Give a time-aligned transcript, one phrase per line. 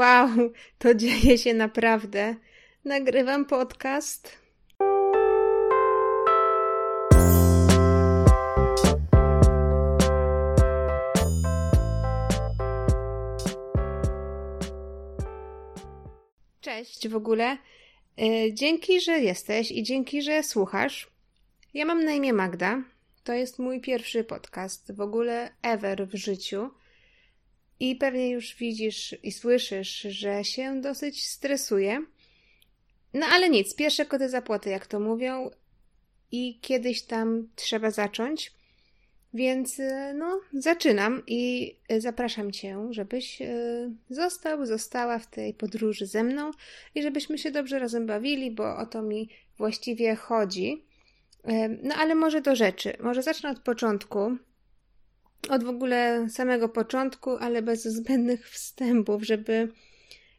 [0.00, 0.28] Wow,
[0.78, 2.34] to dzieje się naprawdę.
[2.84, 4.38] Nagrywam podcast.
[16.60, 17.58] Cześć w ogóle.
[18.18, 21.10] E, dzięki, że jesteś i dzięki, że słuchasz.
[21.74, 22.82] Ja mam na imię Magda.
[23.24, 26.70] To jest mój pierwszy podcast w ogóle ever w życiu.
[27.80, 32.02] I pewnie już widzisz i słyszysz, że się dosyć stresuję.
[33.14, 35.50] No ale nic, pierwsze koty zapłaty, jak to mówią,
[36.32, 38.52] i kiedyś tam trzeba zacząć.
[39.34, 46.24] Więc y, no, zaczynam i zapraszam Cię, żebyś y, został, została w tej podróży ze
[46.24, 46.50] mną
[46.94, 49.28] i żebyśmy się dobrze razem bawili, bo o to mi
[49.58, 50.84] właściwie chodzi.
[51.82, 52.92] No ale może do rzeczy.
[53.00, 54.36] Może zacznę od początku.
[55.48, 59.68] Od w ogóle samego początku, ale bez zbędnych wstępów, żeby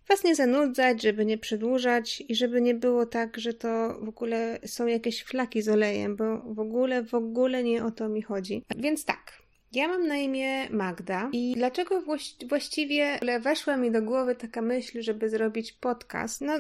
[0.10, 4.60] Was nie zanudzać, żeby nie przedłużać i żeby nie było tak, że to w ogóle
[4.66, 8.64] są jakieś flaki z olejem, bo w ogóle, w ogóle nie o to mi chodzi.
[8.78, 9.42] Więc tak.
[9.72, 12.04] Ja mam na imię Magda i dlaczego
[12.50, 16.42] właściwie weszła mi do głowy taka myśl, żeby zrobić podcast?
[16.42, 16.54] No,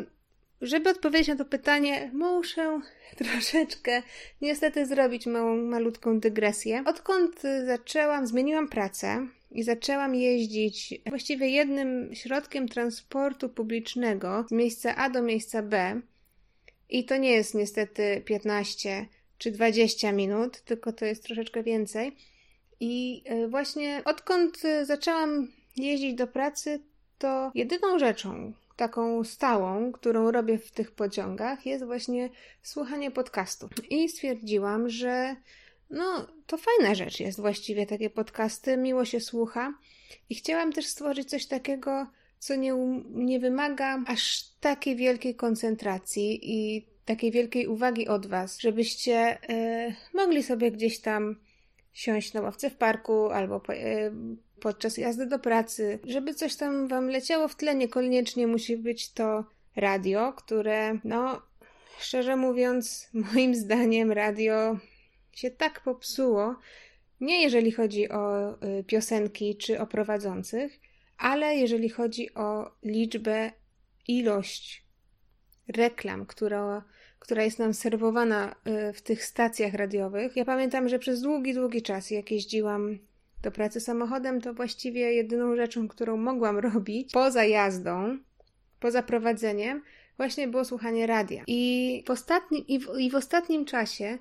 [0.61, 2.81] żeby odpowiedzieć na to pytanie, muszę
[3.17, 4.03] troszeczkę
[4.41, 6.83] niestety zrobić małą, malutką dygresję.
[6.85, 15.09] Odkąd zaczęłam, zmieniłam pracę i zaczęłam jeździć właściwie jednym środkiem transportu publicznego z miejsca A
[15.09, 16.01] do miejsca B.
[16.89, 19.05] I to nie jest niestety 15
[19.37, 22.15] czy 20 minut, tylko to jest troszeczkę więcej.
[22.79, 26.79] I e, właśnie odkąd zaczęłam jeździć do pracy,
[27.17, 32.29] to jedyną rzeczą, taką stałą, którą robię w tych pociągach, jest właśnie
[32.61, 33.69] słuchanie podcastu.
[33.89, 35.35] I stwierdziłam, że
[35.89, 39.73] no, to fajna rzecz jest właściwie takie podcasty, miło się słucha.
[40.29, 42.07] I chciałam też stworzyć coś takiego,
[42.39, 42.73] co nie,
[43.09, 50.43] nie wymaga aż takiej wielkiej koncentracji i takiej wielkiej uwagi od Was, żebyście y, mogli
[50.43, 51.35] sobie gdzieś tam
[51.93, 54.11] siąść na ławce w parku albo y,
[54.59, 57.75] podczas jazdy do pracy, żeby coś tam Wam leciało w tle.
[57.75, 61.41] Niekoniecznie musi być to radio, które, no,
[61.99, 64.77] szczerze mówiąc, moim zdaniem radio
[65.31, 66.55] się tak popsuło,
[67.21, 70.79] nie jeżeli chodzi o y, piosenki czy o prowadzących,
[71.17, 73.51] ale jeżeli chodzi o liczbę,
[74.07, 74.85] ilość
[75.67, 76.83] reklam, która,
[77.21, 78.55] która jest nam serwowana
[78.89, 80.35] y, w tych stacjach radiowych.
[80.35, 82.97] Ja pamiętam, że przez długi, długi czas, jak jeździłam
[83.41, 88.17] do pracy samochodem, to właściwie jedyną rzeczą, którą mogłam robić poza jazdą,
[88.79, 89.81] poza prowadzeniem,
[90.17, 91.43] właśnie było słuchanie radia.
[91.47, 94.17] I w ostatnim, i w, i w ostatnim czasie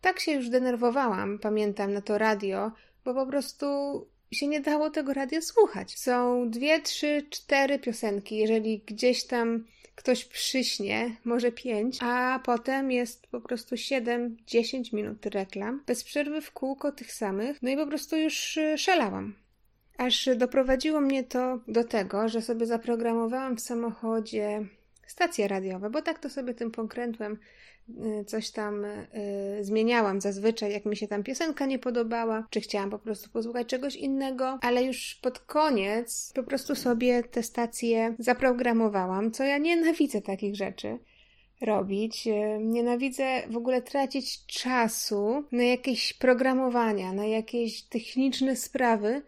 [0.00, 2.72] tak się już denerwowałam, pamiętam, na to radio,
[3.04, 3.66] bo po prostu
[4.32, 5.98] się nie dało tego radia słuchać.
[5.98, 9.64] Są dwie, trzy, cztery piosenki, jeżeli gdzieś tam
[9.98, 16.40] ktoś przyśnie, może pięć, a potem jest po prostu siedem, dziesięć minut reklam, bez przerwy
[16.40, 19.34] w kółko tych samych, no i po prostu już y, szalałam.
[19.96, 24.66] Aż doprowadziło mnie to do tego, że sobie zaprogramowałam w samochodzie
[25.10, 27.38] stacje radiowe, bo tak to sobie tym pokrętłem
[28.20, 29.04] Y, coś tam y,
[29.60, 33.96] zmieniałam zazwyczaj, jak mi się tam piosenka nie podobała, czy chciałam po prostu posłuchać czegoś
[33.96, 40.56] innego, ale już pod koniec po prostu sobie te stacje zaprogramowałam, co ja nienawidzę takich
[40.56, 40.98] rzeczy
[41.60, 42.26] robić.
[42.26, 49.22] Y, nienawidzę w ogóle tracić czasu na jakieś programowania, na jakieś techniczne sprawy,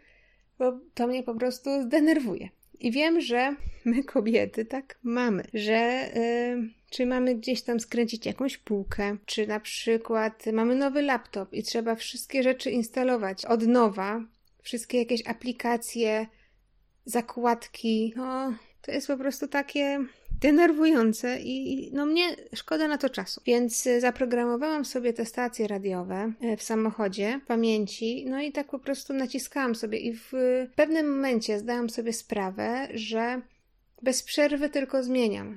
[0.58, 2.48] bo to mnie po prostu zdenerwuje.
[2.80, 8.58] I wiem, że my kobiety tak mamy, że yy, czy mamy gdzieś tam skręcić jakąś
[8.58, 14.24] półkę, czy na przykład mamy nowy laptop i trzeba wszystkie rzeczy instalować od nowa,
[14.62, 16.26] wszystkie jakieś aplikacje,
[17.04, 18.12] zakładki.
[18.16, 20.04] No, to jest po prostu takie
[20.40, 23.40] denerwujące i no mnie szkoda na to czasu.
[23.46, 28.78] Więc zaprogramowałam sobie te stacje radiowe e, w samochodzie, w pamięci, no i tak po
[28.78, 30.32] prostu naciskałam sobie i w
[30.76, 33.40] pewnym momencie zdałam sobie sprawę, że
[34.02, 35.56] bez przerwy tylko zmieniam.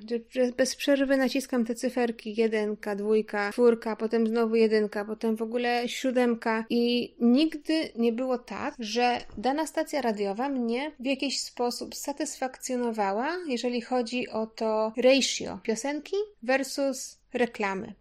[0.58, 6.66] Bez przerwy naciskam te cyferki jedynka, dwójka, czwórka, potem znowu jedynka, potem w ogóle siódemka
[6.70, 13.82] i nigdy nie było tak, że dana stacja radiowa mnie w jakiś sposób satysfakcjonowała, jeżeli
[13.82, 17.94] chodzi o to ratio piosenki versus reklamy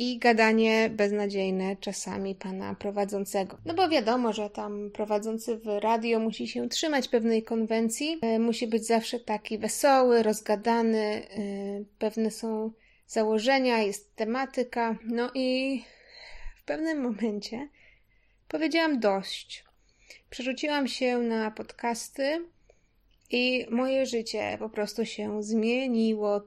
[0.00, 3.58] i gadanie beznadziejne czasami pana prowadzącego.
[3.64, 8.66] No bo wiadomo, że tam prowadzący w radio musi się trzymać pewnej konwencji, e, musi
[8.66, 11.26] być zawsze taki wesoły, rozgadany, e,
[11.98, 12.70] pewne są
[13.06, 14.98] założenia, jest tematyka.
[15.04, 15.82] No i
[16.56, 17.68] w pewnym momencie
[18.48, 19.64] powiedziałam dość.
[20.30, 22.46] Przerzuciłam się na podcasty
[23.30, 26.40] i moje życie po prostu się zmieniło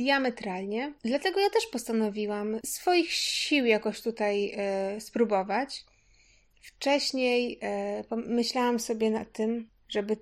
[0.00, 0.92] diametralnie.
[1.04, 5.84] Dlatego ja też postanowiłam swoich sił jakoś tutaj e, spróbować.
[6.62, 10.16] Wcześniej e, myślałam sobie nad tym, żeby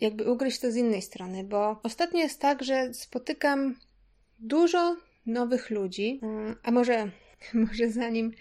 [0.00, 3.76] jakby ugryźć to z innej strony, bo ostatnio jest tak, że spotykam
[4.38, 4.96] dużo
[5.26, 7.10] nowych ludzi, e, a może,
[7.54, 8.32] może zanim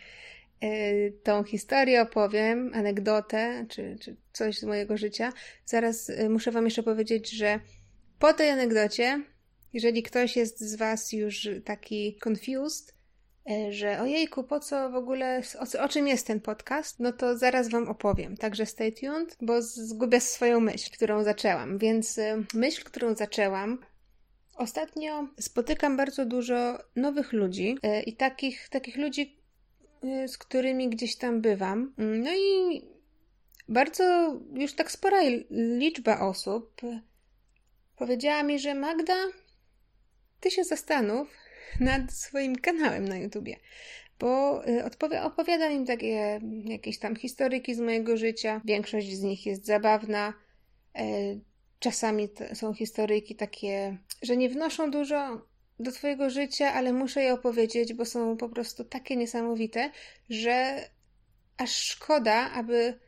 [0.62, 0.70] e,
[1.12, 5.34] tą historię opowiem, anegdotę czy, czy coś z mojego życia,
[5.66, 7.60] zaraz muszę Wam jeszcze powiedzieć, że
[8.20, 9.24] po tej anegdocie,
[9.74, 12.98] jeżeli ktoś jest z Was już taki confused,
[13.50, 17.38] E, że ojejku, po co w ogóle, o, o, czym jest ten podcast, no to
[17.38, 18.38] zaraz Wam opowiem.
[18.38, 21.78] Także stay tuned, bo zgubię swoją myśl, którą zaczęłam.
[21.78, 23.80] Więc e, myśl, którą zaczęłam,
[24.56, 29.38] ostatnio spotykam bardzo dużo nowych ludzi e, i takich, takich ludzi,
[30.28, 31.94] z którymi gdzieś tam bywam.
[31.98, 32.82] No i
[33.70, 36.82] bardzo już tak spora liczba osób
[37.96, 39.16] powiedziała mi, że Magda,
[40.40, 41.28] ty się zastanów,
[41.80, 43.56] nad swoim kanałem na YouTubie,
[44.20, 48.62] bo y, opowiadam im takie jakieś tam historyki z mojego życia.
[48.66, 50.34] Większość z nich jest zabawna.
[50.96, 51.04] E,
[51.80, 55.42] czasami są historyjki takie, że nie wnoszą dużo
[55.80, 59.92] do Twojego życia, ale muszę je opowiedzieć, bo są po prostu takie niesamowite,
[60.30, 60.84] że
[61.58, 63.00] aż szkoda, aby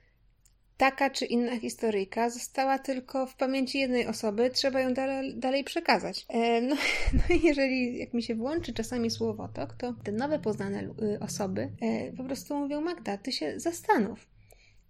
[0.80, 6.26] taka czy inna historyjka została tylko w pamięci jednej osoby, trzeba ją dalej, dalej przekazać.
[6.30, 6.76] E, no,
[7.14, 11.70] no i jeżeli, jak mi się włączy czasami słowotok, to te nowe poznane y, osoby
[11.82, 14.28] e, po prostu mówią, Magda, ty się zastanów.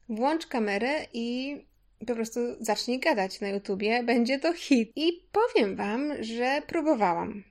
[0.09, 1.57] Włącz kamerę i
[2.07, 4.91] po prostu zacznij gadać na YouTubie, będzie to hit.
[4.95, 7.43] I powiem Wam, że próbowałam.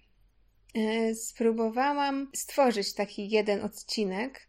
[0.75, 4.49] E, spróbowałam stworzyć taki jeden odcinek,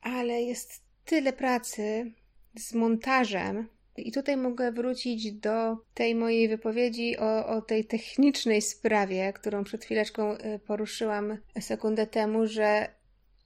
[0.00, 2.12] ale jest tyle pracy,
[2.58, 3.68] z montażem.
[3.96, 9.84] I tutaj mogę wrócić do tej mojej wypowiedzi o, o tej technicznej sprawie, którą przed
[9.84, 12.88] chwileczką y, poruszyłam sekundę temu, że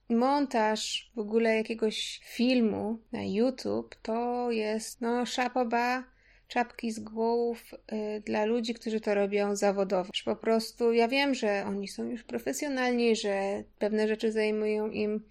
[0.09, 6.03] montaż w ogóle jakiegoś filmu na YouTube to jest no szapoba,
[6.47, 10.09] czapki z głowów y, dla ludzi, którzy to robią zawodowo.
[10.25, 15.25] Po prostu ja wiem, że oni są już profesjonalni, że pewne rzeczy zajmują im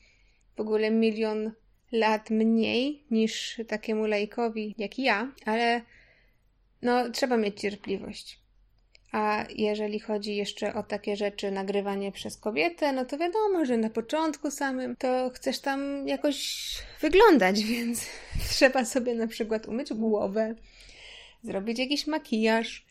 [0.56, 1.52] w ogóle milion
[1.92, 5.82] lat mniej niż takiemu lajkowi jak ja, ale
[6.82, 8.40] no trzeba mieć cierpliwość.
[9.12, 13.90] A jeżeli chodzi jeszcze o takie rzeczy, nagrywanie przez kobietę, no to wiadomo, że na
[13.90, 16.68] początku samym to chcesz tam jakoś
[17.00, 18.06] wyglądać, więc
[18.48, 20.54] trzeba sobie na przykład umyć głowę,
[21.42, 22.86] zrobić jakiś makijaż.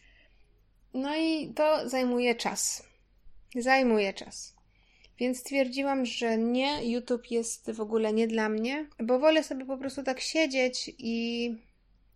[0.93, 2.83] No i to zajmuje czas.
[3.55, 4.58] Zajmuje czas.
[5.19, 9.77] Więc stwierdziłam, że nie, YouTube jest w ogóle nie dla mnie, bo wolę sobie po
[9.77, 11.55] prostu tak siedzieć i,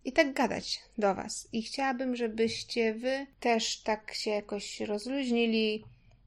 [0.04, 1.48] i tak gadać do Was.
[1.52, 5.84] I chciałabym, żebyście Wy też tak się jakoś rozluźnili,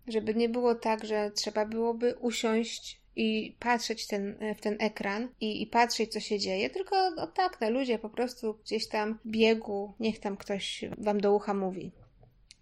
[0.07, 5.61] żeby nie było tak, że trzeba byłoby usiąść i patrzeć ten, w ten ekran i,
[5.61, 9.93] i patrzeć, co się dzieje, tylko no tak, na ludzie po prostu gdzieś tam biegu,
[9.99, 11.91] niech tam ktoś Wam do ucha mówi.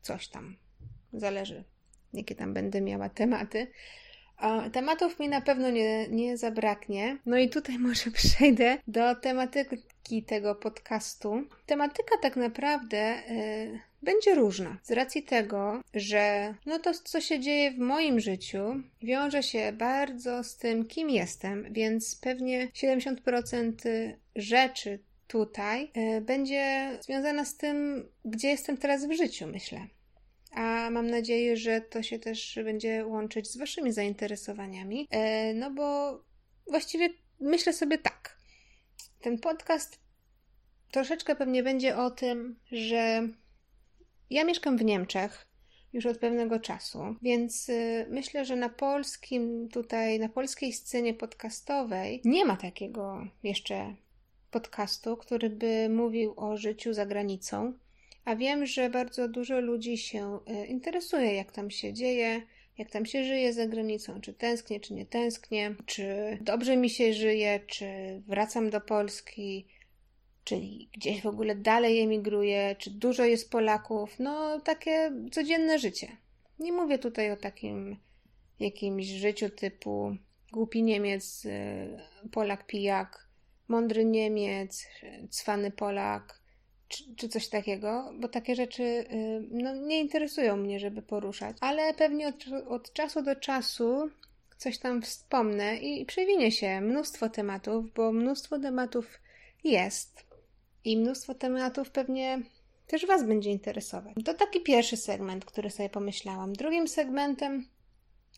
[0.02, 0.56] Coś tam.
[1.14, 1.64] Zależy,
[2.14, 3.68] jakie tam będę miała tematy.
[4.72, 7.18] Tematów mi na pewno nie, nie zabraknie.
[7.26, 11.44] No i tutaj może przejdę do tematyki tego podcastu.
[11.66, 14.78] Tematyka tak naprawdę y, będzie różna.
[14.84, 18.64] Z racji tego, że no to, co się dzieje w moim życiu,
[19.02, 23.72] wiąże się bardzo z tym, kim jestem, więc pewnie 70%
[24.36, 29.88] rzeczy tutaj y, będzie związana z tym, gdzie jestem teraz w życiu, myślę
[30.56, 35.08] a mam nadzieję, że to się też będzie łączyć z Waszymi zainteresowaniami.
[35.12, 36.20] E, no bo
[36.68, 37.10] właściwie
[37.40, 38.38] myślę sobie tak.
[39.22, 40.00] Ten podcast
[40.92, 43.30] troszeczkę pewnie będzie o tym, że
[44.30, 45.48] ja mieszkam w Niemczech
[45.94, 52.22] już od pewnego czasu, więc y, myślę, że na polskim, tutaj na polskiej scenie podcastowej
[52.26, 53.96] nie ma takiego jeszcze
[54.52, 57.74] podcastu, który by mówił o życiu za granicą.
[58.26, 62.42] A wiem, że bardzo dużo ludzi się e, interesuje, jak tam się dzieje,
[62.78, 67.14] jak tam się żyje za granicą, czy tęsknię, czy nie tęsknię, czy dobrze mi się
[67.14, 67.86] żyje, czy
[68.28, 69.68] wracam do Polski,
[70.44, 70.60] czy
[70.94, 74.20] gdzieś w ogóle dalej emigruję, czy dużo jest Polaków.
[74.20, 76.18] No, takie codzienne życie.
[76.60, 77.98] Nie mówię tutaj o takim
[78.60, 80.16] jakimś życiu typu
[80.52, 83.28] głupi Niemiec, e, Polak pijak,
[83.68, 84.88] mądry Niemiec,
[85.30, 86.45] cwany Polak,
[86.96, 91.94] czy, czy, coś takiego, bo takie rzeczy y, no, nie interesują mnie, żeby poruszać, ale
[91.94, 94.10] pewnie od, od czasu do czasu
[94.58, 99.20] coś tam wspomnę i przewinie się mnóstwo tematów, bo mnóstwo tematów
[99.64, 100.26] jest
[100.84, 102.42] i mnóstwo tematów pewnie
[102.88, 104.14] też Was będzie interesować.
[104.26, 106.54] To taki pierwszy segment, który sobie pomyślałam.
[106.54, 107.66] Drugim segmentem,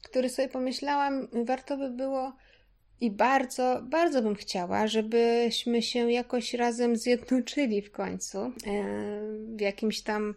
[0.03, 2.33] który sobie pomyślałam, warto by było
[3.01, 8.51] i bardzo, bardzo bym chciała, żebyśmy się jakoś razem zjednoczyli w końcu e,
[9.55, 10.35] w jakimś tam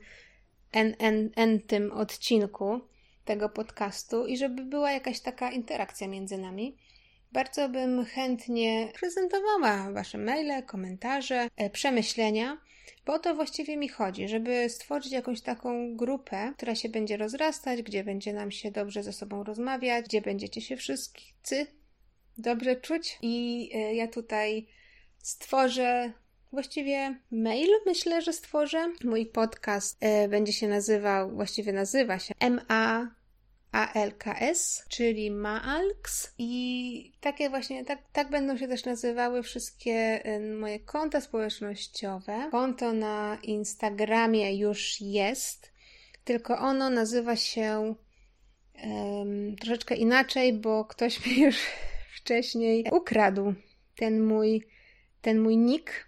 [1.36, 2.80] en tym odcinku
[3.24, 6.76] tego podcastu i żeby była jakaś taka interakcja między nami.
[7.32, 12.58] Bardzo bym chętnie prezentowała Wasze maile, komentarze, e, przemyślenia,
[13.06, 17.82] bo o to właściwie mi chodzi, żeby stworzyć jakąś taką grupę, która się będzie rozrastać,
[17.82, 21.66] gdzie będzie nam się dobrze ze sobą rozmawiać, gdzie będziecie się wszyscy
[22.40, 23.18] dobrze czuć.
[23.22, 24.66] I e, ja tutaj
[25.18, 26.12] stworzę
[26.52, 28.92] właściwie mail, myślę, że stworzę.
[29.04, 33.20] Mój podcast e, będzie się nazywał, właściwie nazywa się MA
[33.72, 40.80] ALKS, czyli Maalks i takie właśnie, tak, tak będą się też nazywały wszystkie y, moje
[40.80, 42.48] konta społecznościowe.
[42.50, 45.72] Konto na Instagramie już jest,
[46.24, 47.94] tylko ono nazywa się
[48.84, 51.56] um, troszeczkę inaczej, bo ktoś mi już
[52.30, 53.54] wcześniej ukradł
[53.96, 54.66] ten mój,
[55.22, 56.06] ten mój nick,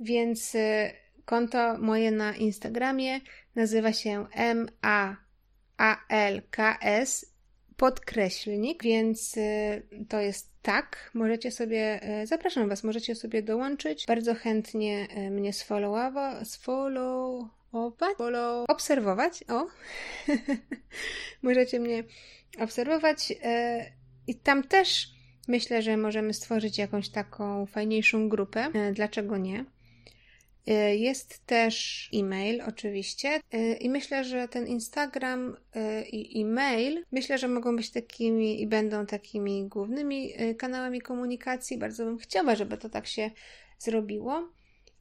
[0.00, 0.90] więc y,
[1.24, 3.20] konto moje na Instagramie
[3.54, 5.16] nazywa się MA
[5.76, 7.26] ALKS
[7.76, 11.10] podkreślnik, więc y, to jest tak.
[11.14, 14.06] Możecie sobie, y, zapraszam Was, możecie sobie dołączyć.
[14.06, 19.44] Bardzo chętnie mnie sfollowować, sfollowować, follow, obserwować.
[19.48, 19.66] O,
[21.42, 22.04] możecie mnie
[22.60, 23.32] obserwować
[24.26, 25.17] i tam też
[25.48, 28.68] myślę, że możemy stworzyć jakąś taką fajniejszą grupę.
[28.92, 29.64] Dlaczego nie?
[30.68, 35.56] Y, jest też e-mail, oczywiście, y, i myślę, że ten Instagram
[36.12, 41.78] i e-mail, myślę, że mogą być takimi i będą takimi głównymi kanałami komunikacji.
[41.78, 43.30] Bardzo bym chciała, żeby to tak się
[43.78, 44.57] zrobiło.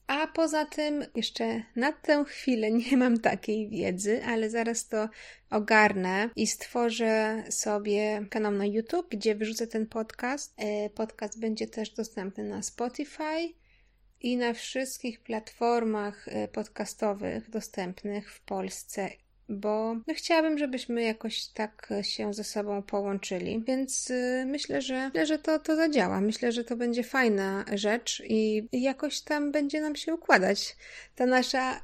[0.07, 5.09] A poza tym, jeszcze na tę chwilę nie mam takiej wiedzy, ale zaraz to
[5.49, 10.55] ogarnę i stworzę sobie kanał na YouTube, gdzie wyrzucę ten podcast.
[10.95, 13.53] Podcast będzie też dostępny na Spotify
[14.21, 19.09] i na wszystkich platformach e, podcastowych dostępnych w Polsce,
[19.49, 25.25] bo no chciałabym, żebyśmy jakoś tak się ze sobą połączyli, więc e, myślę, że, myślę,
[25.25, 26.21] że to, to zadziała.
[26.21, 30.75] Myślę, że to będzie fajna rzecz i jakoś tam będzie nam się układać
[31.15, 31.81] ta nasza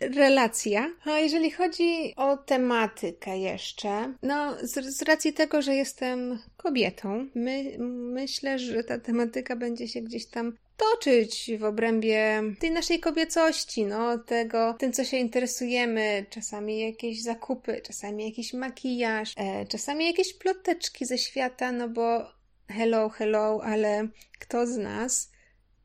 [0.00, 0.90] relacja.
[1.04, 7.76] A jeżeli chodzi o tematykę jeszcze, no z, z, racji tego, że jestem kobietą, my,
[8.12, 14.18] myślę, że ta tematyka będzie się gdzieś tam toczyć w obrębie tej naszej kobiecości, no,
[14.18, 21.06] tego, tym, co się interesujemy, czasami jakieś zakupy, czasami jakiś makijaż, e, czasami jakieś ploteczki
[21.06, 22.32] ze świata, no bo
[22.68, 25.30] hello, hello, ale kto z nas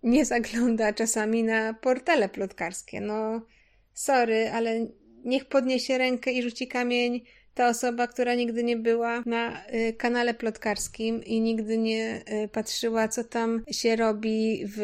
[0.04, 3.42] nie zagląda czasami na portale plotkarskie, no,
[3.94, 4.88] sorry, ale
[5.26, 7.22] niech podniesie rękę i rzuci kamień
[7.54, 13.08] ta osoba, która nigdy nie była na y, kanale plotkarskim i nigdy nie y, patrzyła,
[13.08, 14.80] co tam się robi w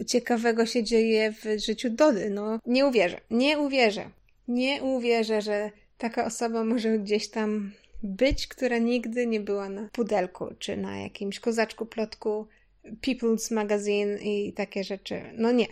[0.00, 2.30] y, ciekawego się dzieje w życiu Dody.
[2.30, 4.10] No, nie uwierzę, nie uwierzę,
[4.48, 7.72] nie uwierzę, że taka osoba może gdzieś tam
[8.02, 12.46] być, która nigdy nie była na pudelku, czy na jakimś kozaczku plotku
[13.06, 15.22] People's Magazine i takie rzeczy.
[15.34, 15.66] No nie.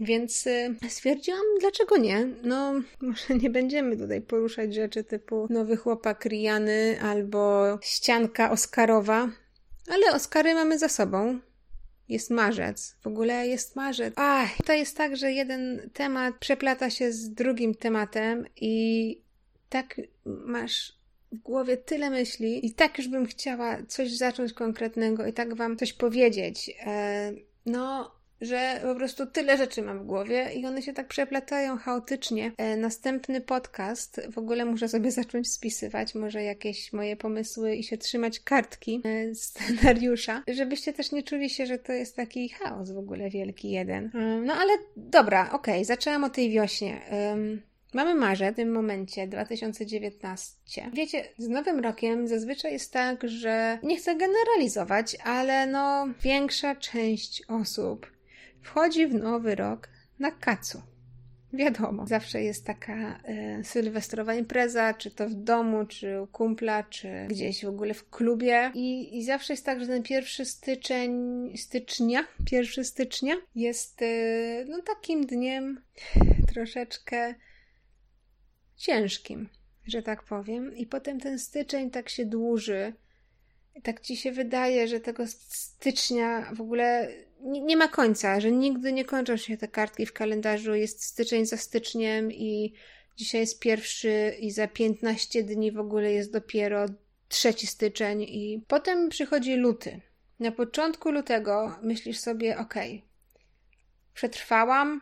[0.00, 2.28] Więc y, stwierdziłam, dlaczego nie?
[2.42, 9.28] No, może nie będziemy tutaj poruszać rzeczy typu nowy chłopak Riany albo ścianka Oscarowa,
[9.88, 11.38] ale Oscary mamy za sobą.
[12.08, 12.96] Jest marzec.
[13.02, 14.14] W ogóle jest marzec.
[14.16, 19.20] Ach, to jest tak, że jeden temat przeplata się z drugim tematem i
[19.68, 20.96] tak masz
[21.32, 25.76] w głowie tyle myśli i tak już bym chciała coś zacząć konkretnego i tak wam
[25.76, 26.70] coś powiedzieć.
[26.86, 27.32] E,
[27.66, 32.52] no, że po prostu tyle rzeczy mam w głowie i one się tak przeplatają chaotycznie.
[32.56, 37.98] E, następny podcast w ogóle muszę sobie zacząć spisywać, może jakieś moje pomysły i się
[37.98, 42.98] trzymać kartki e, scenariusza, żebyście też nie czuli się, że to jest taki chaos w
[42.98, 44.10] ogóle wielki jeden.
[44.14, 47.00] E, no ale dobra, okej, okay, zaczęłam o tej wiośnie.
[47.94, 50.90] Mamy marzec w tym momencie 2019.
[50.92, 57.42] Wiecie, z nowym rokiem zazwyczaj jest tak, że nie chcę generalizować, ale no większa część
[57.48, 58.15] osób
[58.66, 60.82] wchodzi w nowy rok na kacu.
[61.52, 67.26] Wiadomo, zawsze jest taka e, sylwestrowa impreza, czy to w domu, czy u kumpla, czy
[67.28, 68.70] gdzieś w ogóle w klubie.
[68.74, 71.12] I, I zawsze jest tak, że ten pierwszy styczeń,
[71.56, 75.80] stycznia, pierwszy stycznia jest e, no takim dniem
[76.52, 77.34] troszeczkę
[78.76, 79.48] ciężkim,
[79.86, 80.76] że tak powiem.
[80.76, 82.92] I potem ten styczeń tak się dłuży
[83.82, 88.92] tak ci się wydaje, że tego stycznia w ogóle nie, nie, ma końca, że nigdy
[88.92, 90.74] nie kończą się te kartki w kalendarzu.
[90.74, 92.72] Jest styczeń za styczniem i
[93.16, 96.86] dzisiaj jest pierwszy i za 15 dni w ogóle jest dopiero
[97.28, 100.00] trzeci styczeń i potem przychodzi luty.
[100.40, 103.04] Na początku lutego myślisz sobie, okej,
[104.14, 105.00] przetrwałam,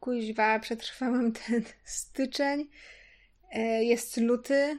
[0.00, 2.68] kuźwa, przetrwałam ten styczeń,
[3.52, 4.78] e, jest luty,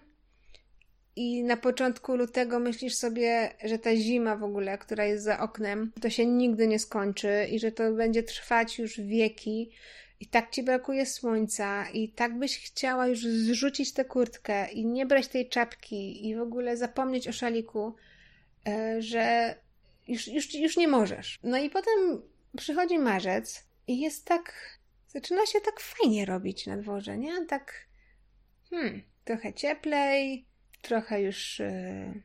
[1.16, 5.92] i na początku lutego myślisz sobie, że ta zima w ogóle, która jest za oknem,
[6.02, 9.72] to się nigdy nie skończy i że to będzie trwać już wieki.
[10.20, 15.06] I tak ci brakuje słońca, i tak byś chciała już zrzucić tę kurtkę i nie
[15.06, 17.96] brać tej czapki i w ogóle zapomnieć o szaliku,
[18.68, 19.56] e, że
[20.08, 21.40] już, już, już nie możesz.
[21.44, 22.22] No i potem
[22.58, 24.80] przychodzi marzec i jest tak.
[25.08, 27.46] Zaczyna się tak fajnie robić na dworze, nie?
[27.46, 27.88] Tak.
[28.70, 30.46] Hmm, trochę cieplej,
[30.86, 32.22] trochę już yy,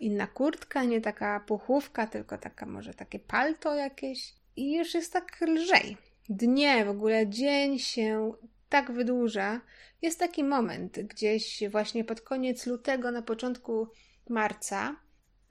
[0.00, 4.34] inna kurtka, nie taka puchówka, tylko taka może takie palto jakieś.
[4.56, 5.96] I już jest tak lżej.
[6.28, 8.32] Dnie, w ogóle dzień się
[8.68, 9.60] tak wydłuża.
[10.02, 13.88] Jest taki moment gdzieś właśnie pod koniec lutego, na początku
[14.28, 14.96] marca,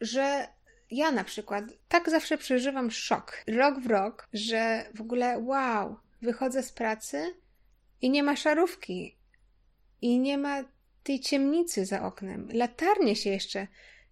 [0.02, 0.48] że
[0.92, 6.64] ja na przykład tak zawsze przeżywam szok, rok w rok, że w ogóle wow, wychodzę
[6.64, 7.36] z pracy
[8.02, 9.18] i nie ma szarówki.
[10.02, 10.64] I nie ma
[11.06, 12.50] tej ciemnicy za oknem.
[12.54, 13.68] Latarnie się jeszcze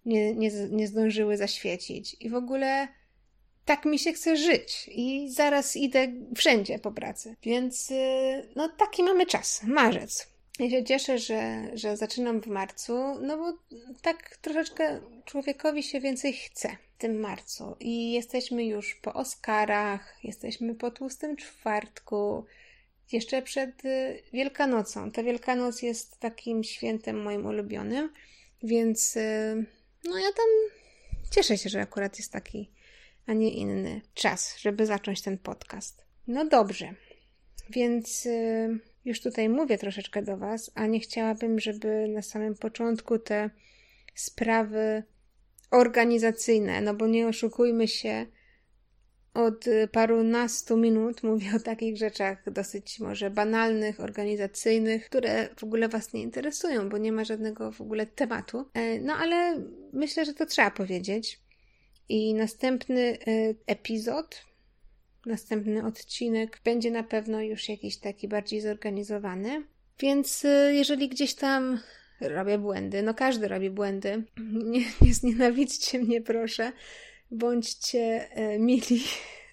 [0.06, 2.16] nie, nie, nie zdążyły zaświecić.
[2.20, 2.88] I w ogóle
[3.64, 4.90] tak mi się chce żyć.
[4.92, 7.36] I zaraz idę wszędzie po pracy.
[7.42, 7.94] Więc y,
[8.56, 9.62] no taki mamy czas.
[9.62, 10.34] Marzec.
[10.58, 13.58] Ja się cieszę, że, że zaczynam w marcu, no bo
[14.02, 17.76] tak troszeczkę człowiekowi się więcej chce w tym marcu.
[17.80, 22.44] I jesteśmy już po Oscarach, jesteśmy po tłustym czwartku,
[23.12, 25.10] jeszcze przed y, Wielkanocą.
[25.10, 28.12] Ta Wielkanoc jest takim świętem moim ulubionym,
[28.62, 29.66] więc y,
[30.04, 30.46] no ja tam
[31.30, 32.70] cieszę się, że akurat jest taki,
[33.26, 36.04] a nie inny czas, żeby zacząć ten podcast.
[36.26, 36.94] No dobrze,
[37.70, 43.18] więc y, już tutaj mówię troszeczkę do Was, a nie chciałabym, żeby na samym początku
[43.18, 43.50] te
[44.14, 45.02] sprawy
[45.70, 48.26] organizacyjne, no bo nie oszukujmy się,
[49.34, 56.12] od parunastu minut mówię o takich rzeczach dosyć może banalnych, organizacyjnych, które w ogóle Was
[56.12, 58.64] nie interesują, bo nie ma żadnego w ogóle tematu.
[58.74, 61.40] E, no ale myślę, że to trzeba powiedzieć.
[62.08, 64.44] I następny e, epizod,
[65.26, 69.64] następny odcinek będzie na pewno już jakiś taki bardziej zorganizowany.
[69.98, 71.80] Więc e, jeżeli gdzieś tam
[72.20, 74.22] robię błędy, no każdy robi błędy,
[74.72, 76.72] nie, nie znienawidźcie mnie proszę
[77.34, 79.04] bądźcie e, mili,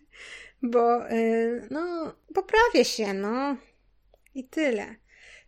[0.74, 1.18] bo e,
[1.72, 3.58] no, poprawię się, no
[4.36, 4.96] i tyle.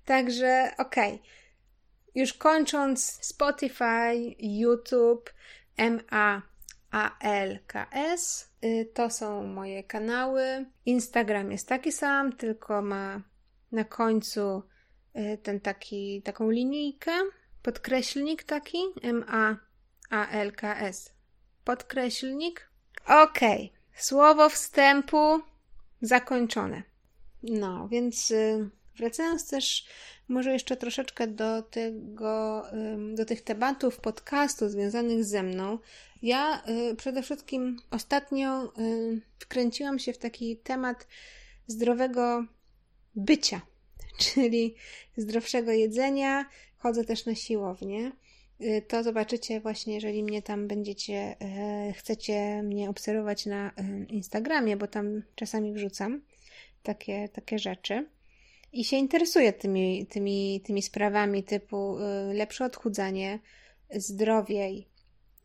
[0.06, 1.13] Także okej.
[1.13, 1.28] Okay.
[2.15, 5.34] Już kończąc Spotify, YouTube,
[5.78, 6.41] MA
[6.91, 8.50] ALKS.
[8.63, 10.65] Y, to są moje kanały.
[10.86, 13.22] Instagram jest taki sam, tylko ma
[13.72, 14.63] na końcu
[15.15, 17.12] y, ten taki, taką linijkę,
[17.62, 18.78] podkreślnik taki,
[19.13, 19.58] MA
[21.63, 22.69] podkreślnik.
[23.08, 23.39] Ok,
[23.95, 25.39] słowo wstępu
[26.02, 26.84] zakończone.
[27.43, 29.86] No, więc y, wracając też
[30.28, 32.63] może jeszcze troszeczkę do tego,
[33.15, 35.80] do tych tematów podcastu związanych ze mną.
[36.21, 41.08] Ja y, przede wszystkim ostatnio y, wkręciłam się w taki temat
[41.67, 42.45] zdrowego
[43.15, 43.62] bycia,
[44.34, 44.76] czyli
[45.17, 46.45] zdrowszego jedzenia.
[46.78, 48.12] Chodzę też na siłownię.
[48.61, 54.77] Y, to zobaczycie właśnie, jeżeli mnie tam będziecie, e, chcecie mnie obserwować na e, Instagramie,
[54.77, 56.21] bo tam czasami wrzucam
[56.83, 58.07] takie, takie rzeczy.
[58.73, 61.97] I się interesuję tymi, tymi, tymi sprawami typu
[62.33, 63.39] lepsze odchudzanie,
[63.95, 64.87] zdrowiej,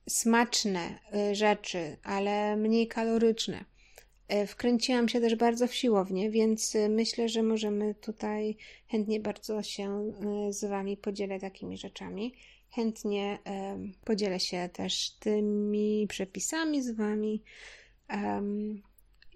[0.08, 0.98] smaczne
[1.32, 3.64] rzeczy, ale mniej kaloryczne.
[4.46, 10.12] Wkręciłam się też bardzo w siłownię, więc myślę, że możemy tutaj chętnie bardzo się
[10.50, 12.34] z Wami podzielę takimi rzeczami.
[12.70, 13.38] Chętnie
[14.04, 17.42] podzielę się też tymi przepisami z Wami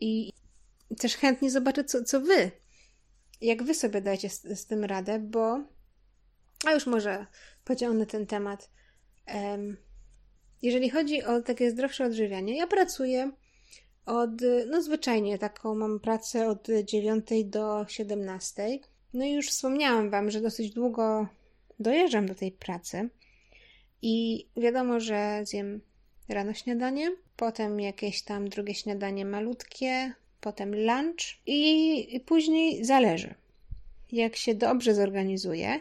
[0.00, 0.32] i
[0.98, 2.50] też chętnie zobaczę, co, co Wy,
[3.40, 5.60] jak Wy sobie dajecie z, z tym radę, bo
[6.66, 7.26] a już może
[7.64, 8.70] pociągnę ten temat.
[10.62, 13.30] Jeżeli chodzi o takie zdrowsze odżywianie, ja pracuję
[14.06, 14.30] od,
[14.70, 18.78] no zwyczajnie taką mam pracę od 9 do 17.
[19.14, 21.26] No i już wspomniałam Wam, że dosyć długo
[21.82, 23.08] dojeżdżam do tej pracy.
[24.02, 25.80] I wiadomo, że zjem
[26.28, 33.34] rano śniadanie, potem jakieś tam drugie śniadanie malutkie, potem lunch i później zależy.
[34.12, 35.80] Jak się dobrze zorganizuję,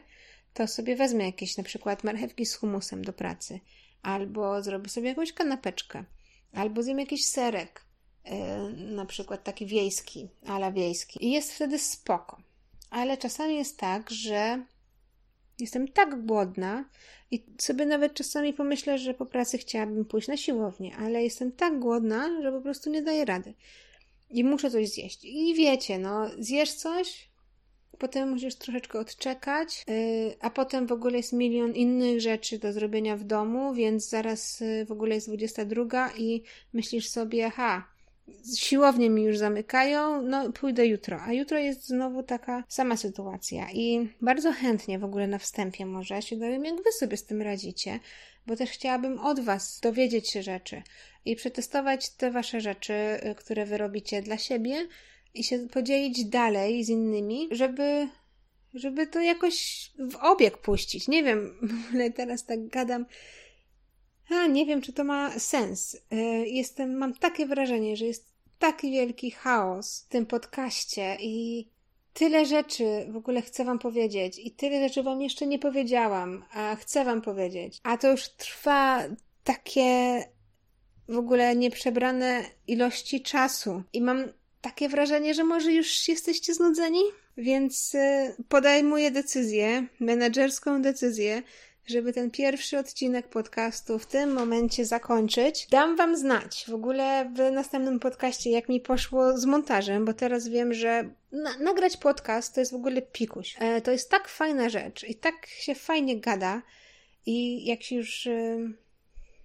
[0.54, 3.60] to sobie wezmę jakieś na przykład marchewki z humusem do pracy,
[4.02, 6.04] albo zrobię sobie jakąś kanapeczkę,
[6.54, 7.86] albo zjem jakiś serek,
[8.26, 8.32] yy,
[8.96, 11.26] na przykład taki wiejski, ala wiejski.
[11.26, 12.42] I jest wtedy spoko.
[12.90, 14.66] Ale czasami jest tak, że
[15.62, 16.86] jestem tak głodna
[17.32, 21.80] i sobie nawet czasami pomyślę, że po pracy chciałabym pójść na siłownię, ale jestem tak
[21.80, 23.54] głodna, że po prostu nie daję rady.
[24.30, 25.26] I muszę coś zjeść.
[25.26, 27.30] I wiecie, no, zjesz coś,
[27.97, 33.17] potem musisz troszeczkę odczekać, yy, a potem w ogóle jest milion innych rzeczy do zrobienia
[33.17, 36.43] w domu, więc zaraz yy, w ogóle jest 22 i
[36.74, 37.90] myślisz sobie, ha,
[38.58, 41.22] siłownie mi już zamykają, no pójdę jutro.
[41.22, 43.67] A jutro jest znowu taka sama sytuacja.
[43.74, 47.41] I bardzo chętnie w ogóle na wstępie może się dowiem, jak wy sobie z tym
[47.41, 48.00] radzicie,
[48.48, 50.84] bo też chciałabym od was dowiedzieć się rzeczy
[51.26, 54.88] i przetestować te wasze rzeczy, y, które wy robicie dla siebie
[55.34, 58.08] i się podzielić dalej z innymi, żeby
[58.74, 61.08] żeby to jakoś w obieg puścić.
[61.08, 61.60] Nie wiem,
[61.94, 63.06] ale teraz tak gadam
[64.34, 65.98] a, nie wiem, czy to ma sens.
[66.12, 66.15] E,
[66.48, 71.67] jestem, mam takie wrażenie, że jest taki wielki chaos w tym podcaście i
[72.13, 76.76] tyle rzeczy w ogóle chcę Wam powiedzieć i tyle rzeczy Wam jeszcze nie powiedziałam, a
[76.76, 77.80] chcę Wam powiedzieć.
[77.84, 79.04] A to już trwa
[79.44, 80.24] takie
[81.10, 84.26] w ogóle nieprzebrane ilości czasu i mam
[84.62, 87.02] takie wrażenie, że może już jesteście znudzeni?
[87.38, 91.44] Więc e, podejmuję decyzję, menedżerską decyzję,
[91.86, 95.67] żeby ten pierwszy odcinek podcastu w tym momencie zakończyć.
[95.70, 100.48] Dam Wam znać w ogóle w następnym podcaście, jak mi poszło z montażem, bo teraz
[100.48, 103.56] wiem, że na nagrać podcast to jest w ogóle pikuś.
[103.60, 106.62] E, to jest tak fajna rzecz i tak się fajnie gada
[107.26, 108.28] i jak się już...
[108.28, 108.58] E,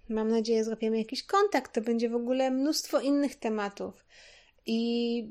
[0.09, 4.05] mam nadzieję, złapiemy jakiś kontakt, to będzie w ogóle mnóstwo innych tematów.
[4.65, 5.29] I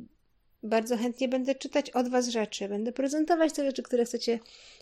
[0.67, 4.39] bardzo chętnie będę czytać od Was rzeczy, będę prezentować te rzeczy, które chcecie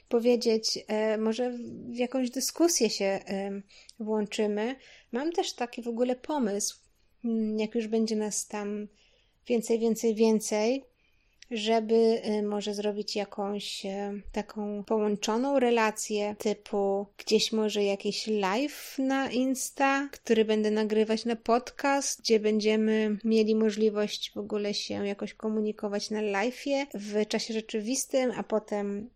[0.08, 1.50] powiedzieć, e, może
[1.88, 3.20] w jakąś dyskusję się
[3.98, 4.76] włączymy.
[5.12, 6.78] Mam też taki w ogóle pomysł,
[7.24, 8.88] mm, jak już będzie nas tam
[9.46, 10.84] więcej, więcej, więcej,
[11.50, 13.82] żeby e, może zrobić jakąś
[14.32, 22.20] taką połączoną relację, typu gdzieś może jakiś live na Insta, który będę nagrywać na podcast,
[22.20, 28.42] gdzie będziemy mieli możliwość w ogóle się jakoś komunikować na live'ie w czasie rzeczywistym, a
[28.42, 29.10] potem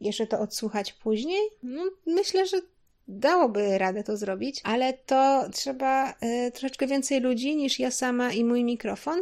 [0.00, 1.40] jeszcze to odsłuchać później?
[1.62, 2.60] No, myślę, że
[3.08, 8.44] dałoby radę to zrobić, ale to trzeba y, troszeczkę więcej ludzi niż ja sama i
[8.44, 9.20] mój mikrofon.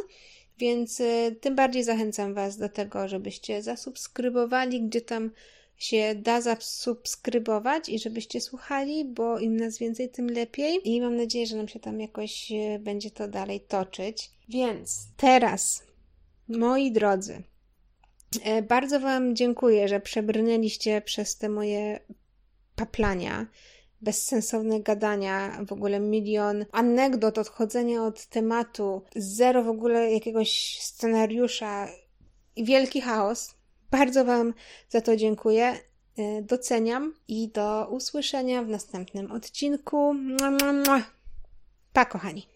[0.61, 5.31] Więc y, tym bardziej zachęcam Was do tego, żebyście zasubskrybowali, gdzie tam
[5.77, 10.79] się da zasubskrybować i żebyście słuchali, bo im nas więcej, tym lepiej.
[10.83, 14.31] I mam nadzieję, że nam się tam jakoś y, będzie to dalej toczyć.
[14.49, 15.83] Więc teraz,
[16.47, 17.43] moi drodzy,
[18.43, 21.99] E, bardzo Wam dziękuję, że przebrnęliście przez te moje
[22.75, 23.47] paplania,
[24.01, 31.87] bezsensowne gadania, w ogóle milion anegdot, odchodzenia od tematu, zero w ogóle jakiegoś scenariusza
[32.57, 33.53] wielki chaos.
[33.91, 34.53] Bardzo Wam
[34.89, 35.77] za to dziękuję.
[36.17, 40.15] E, doceniam i do usłyszenia w następnym odcinku.
[41.93, 42.50] Pa, kochani.